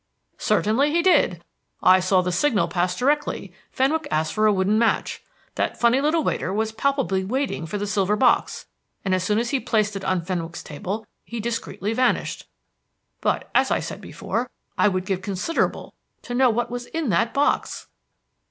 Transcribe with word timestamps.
"Certainly, 0.39 0.89
he 0.93 1.03
did. 1.03 1.43
I 1.83 1.99
saw 1.99 2.23
the 2.23 2.31
signal 2.31 2.67
pass 2.67 2.97
directly 2.97 3.53
Fenwick 3.69 4.07
asked 4.09 4.33
for 4.33 4.47
a 4.47 4.51
wooden 4.51 4.79
match; 4.79 5.21
that 5.53 5.79
funny 5.79 6.01
little 6.01 6.23
waiter 6.23 6.51
was 6.51 6.71
palpably 6.71 7.23
waiting 7.23 7.67
for 7.67 7.77
the 7.77 7.85
silver 7.85 8.15
box, 8.15 8.65
and 9.05 9.13
as 9.13 9.23
soon 9.23 9.37
as 9.37 9.51
he 9.51 9.59
placed 9.59 9.95
it 9.95 10.03
on 10.03 10.23
Fenwick's 10.25 10.63
table, 10.63 11.05
he 11.23 11.39
discreetly 11.39 11.93
vanished. 11.93 12.47
But, 13.21 13.51
as 13.53 13.69
I 13.69 13.79
said 13.79 14.01
before, 14.01 14.49
I 14.75 14.87
would 14.87 15.05
give 15.05 15.21
considerable 15.21 15.93
to 16.23 16.33
know 16.33 16.49
what 16.49 16.71
was 16.71 16.87
in 16.87 17.09
that 17.09 17.31
box." 17.31 17.85